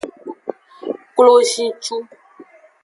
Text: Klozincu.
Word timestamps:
Klozincu. 1.15 1.95